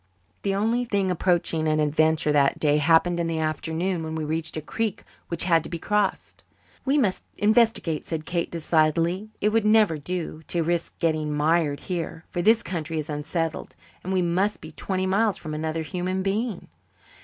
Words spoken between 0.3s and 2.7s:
The only thing approaching an adventure that